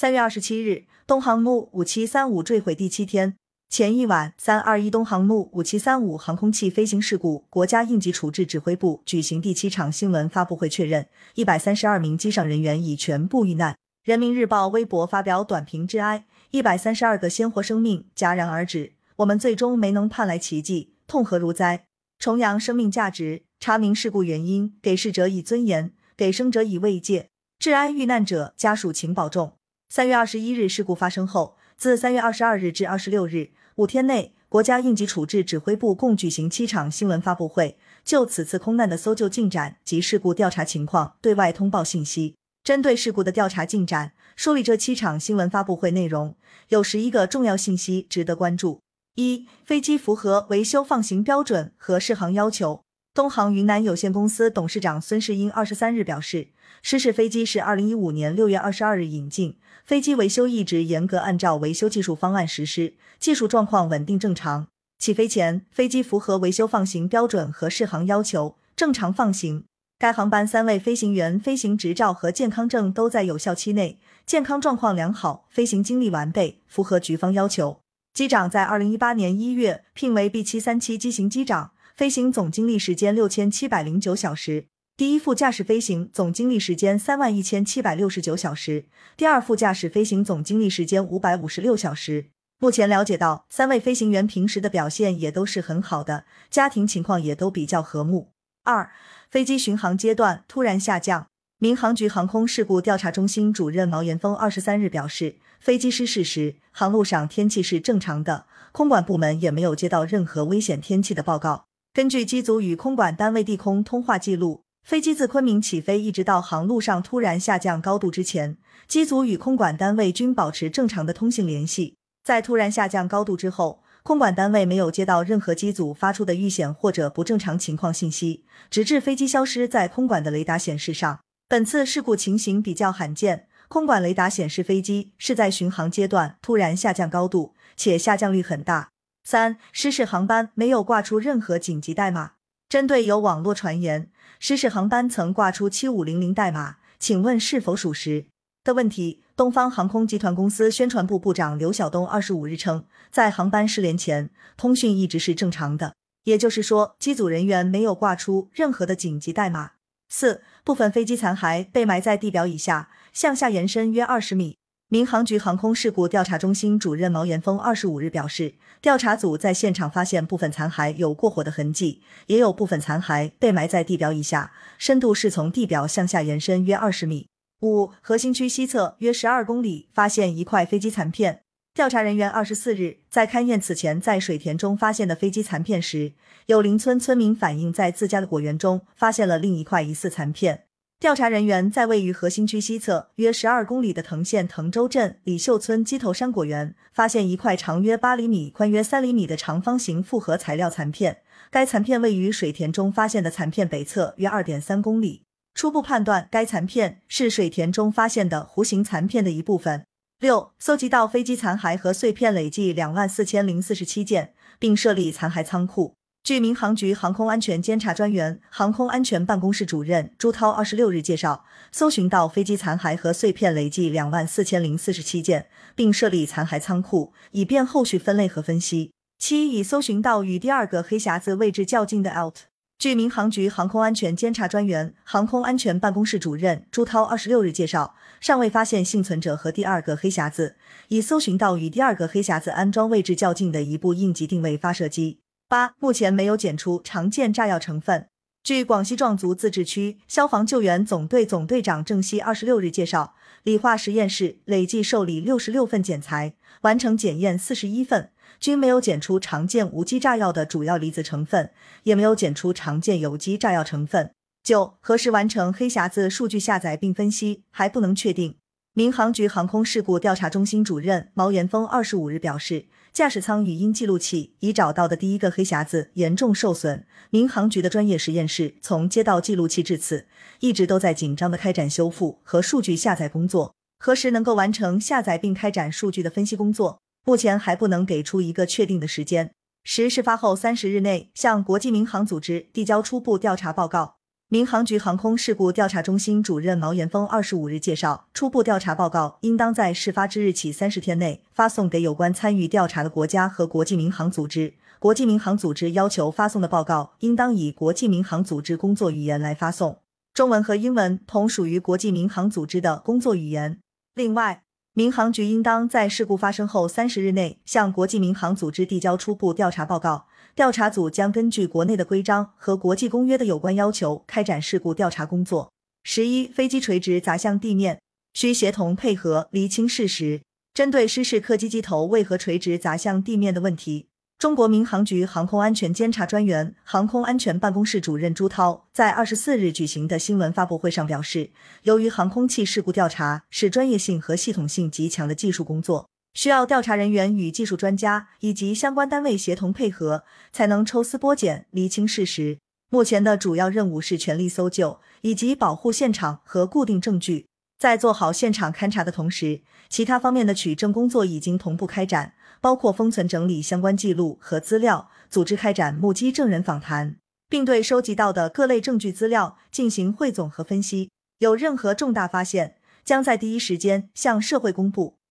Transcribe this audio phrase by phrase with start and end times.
[0.00, 3.34] 三月二十七日，东航路五七三五坠毁第七天。
[3.68, 13.76] 前一晚，三二一东航路五七三五航空器飞行事故国家应急处置指挥部举行第七场新闻发布会，确认一百三十二名机上人员已全部遇难。
[14.04, 21.86] 人民日报微博发表短评致哀：一百三十二个鲜活生命戛然而止，我们最终没能盼来奇迹，痛何如哉！
[22.20, 29.57] 重扬生命价值，查明事故原因，给逝者以尊严，给生者以慰藉，致哀遇难者家属，请保重。
[29.90, 33.52] 三月二十一日事故发生后，自三月二十二日至二十六日。
[33.76, 42.34] 五天内，国家应急处置指挥部共举行七场新闻发布会，就此次空难的搜救进展及事故调查情况对外通报信息。
[42.62, 46.36] 针对事故的调查进展，梳理这七场新闻发布会内容，
[46.68, 48.82] 有十一个重要信息值得关注：
[49.14, 52.82] 一、飞机符合维修放行标准和适航要求。
[53.14, 56.48] 东航云南有限公司董事长孙世英二十三日表示，
[56.82, 64.68] 失事飞机是二零一五年六月二十二日引进，飞机维修一直严格按照维修技术方案实施，技术状况稳定正常。
[65.00, 69.64] 起飞前，飞机符合维修放行标准和适航要求，正常放行。
[69.98, 77.80] 该航班三位飞行员飞行执照和健康证都在有效期内，健康状况良好，飞行经历完备，符合局方要求。
[78.14, 81.72] 机长在二零一八年一月聘为 B 七三七机型机长。
[81.98, 88.84] 飞行总经历时间六千七百零九小时，第一副驾驶飞行总经历时间三万一千七百六十九小时，
[89.16, 92.26] 第二副驾驶飞行总经历时间五百五十六小时。
[92.60, 98.28] 目前了解到，三位飞行员平时的表现也都是很好的，家庭情况也都比较和睦。
[98.62, 98.92] 二，
[99.28, 101.26] 飞机巡航阶段突然下降。
[101.58, 111.64] 民航局航空事故调查中心主任毛延峰二十三日表示，飞机失事时，航路上天气是正常的，空管部门也没有接到任何危险天气的报告。
[111.98, 121.96] 根据机组与空管单位地空通话记录，飞机自昆明起飞，一直到航路上突然下降高度之前，机组与空管单位均保持正常的通信联系。
[122.22, 131.18] 在突然下降高度之后，空管单位没有接到任何机组发出的遇险或者不正常情况信息，直至飞机消失在空管的雷达显示上。
[131.48, 138.90] 本次事故情形比较罕见，空管雷达显示飞机是在巡航阶段突然下降高度，且下降率很大。
[139.30, 142.32] 三失事航班没有挂出任何紧急代码。
[142.66, 148.24] 针对有网络传言失事航班曾挂出七五零零代码，请问是否属实
[148.64, 149.22] 的问题？
[149.36, 155.94] 东方航空集团公司宣传部部长刘晓东二十五日称，在航班失联前，通讯一直是正常的，
[156.24, 159.72] 也就是说，机组人员没有挂出任何的紧急代码。
[160.08, 164.56] 四部分飞机残骸被埋在地表以下，向下延伸约二十米。
[164.90, 177.26] 民航局航空事故调查中心主任毛延峰二十五日表示，调查组在现场发现部分残骸有过火的痕迹，也有部分残骸被埋在地表以下，深度是从地表向下延伸约二十米。
[177.60, 181.42] 五核心区西侧约十二公里发现一块飞机残片，
[181.74, 186.14] 调查人员二十四日在勘验此前在水田中发现的飞机残片时，
[186.46, 190.67] 有邻村村民反映在自家的果园中发现了另一块疑似残片。
[191.00, 201.18] 调查人员在位于核心区西侧约十二公里的藤县藤州镇李秀村鸡头山果园，发现一块长约八厘米、宽约三厘米的长方形复合材料残片。
[201.52, 205.22] 该残片位于水田中发现的残片北侧约二点三公里。
[205.54, 209.84] 初步判断，该残片是水田中发现的弧形残片的一部分。
[210.18, 215.94] 六、搜集到飞机残骸和碎片累计两万四千零四十七件，并设立残骸仓库。
[216.28, 228.92] 据民航局航空安全监察专员、航空安全办公室主任朱涛二十六日介绍，搜寻到飞机残骸和碎片累计两万四千零四十七件，并设立残骸仓库，以便后续分类和分析。
[229.18, 232.40] 七，已搜寻到与第二个黑匣子位置较近的 out。
[232.78, 240.56] 据民航局航空安全监察专员、航空安全办公室主任朱涛二十六日介绍，尚未发现幸存者和第二个黑匣子，
[240.88, 245.20] 已搜寻到与第二个黑匣子安装位置较近的一部应急定位发射机。
[245.50, 248.08] 八，目前没有检出常见炸药成分。
[248.42, 253.14] 据广西壮族自治区消防救援总队总队长郑希二十六日介绍，
[253.44, 261.50] 理化实验室累计受理六十六份检材，完成检验四十一份，均没有检出常见无机炸药的主要离子成分，
[261.84, 264.10] 也没有检出常见有机炸药成分。
[264.42, 268.36] 九，何时完成黑匣子数据下载并分析，还不能确定。
[268.78, 272.66] 民航局航空事故调查中心主任毛延峰二十五日表示。
[272.92, 280.06] 驾驶舱语音记录器已找到的第一个黑匣子严重受损，民航局的专业实验室从接到记录器至此，
[280.38, 283.52] 一直都在紧张的开展修复和数据下载工作。
[283.80, 289.32] 何时能够完成下载并开展数据的分析工作，目前还不能给出一个确定的时间。
[289.64, 293.97] 十事发后三十日内向国际民航组织递交初步调查报告。
[294.30, 304.52] 民航局航空事故调查中心主任毛延峰二十五日介绍，初步调查报告应当在事发之日起三十天内发送给有关参与调查的国家和国际民航组织。
[304.78, 309.78] 国际民航组织要求发送的报告应当以国际民航组织工作语言来发送，
[310.12, 313.58] 中文和英文同属于国际民航组织的工作语言。
[313.94, 314.42] 另外，
[314.78, 320.06] 民航局应当在事故发生后三十日内向国际民航组织递交初步调查报告。
[320.36, 325.50] 调查组将根据国内的规章和国际公约的有关要求开展事故调查工作。
[325.82, 327.80] 十一，飞机垂直砸向地面，
[328.14, 330.20] 需协同配合厘清事实。
[330.54, 333.87] 针对失事客机机头为何垂直砸向地面的问题，
[334.18, 341.30] 中国民航局航空安全监察专员、航空安全办公室主任朱涛在二十四日举行的新闻发布会上表示，
[341.62, 345.88] 由于航空器事故调查是专业性和系统性极强的技术工作。
[346.14, 352.38] 需要调查人员与技术专家以及相关单位协同配合，才能抽丝剥茧，厘清事实。
[352.70, 357.26] 目前的主要任务是全力搜救以及保护现场和固定证据。
[357.56, 366.96] 在做好现场勘查的同时，其他方面的取证工作已经同步开展，包括封存整理相关记录和资料，组织开展目击证人访谈，
[367.28, 370.90] 并对收集到的各类证据资料进行汇总和分析。
[371.18, 374.97] 有任何重大发现，将在第一时间向社会公布。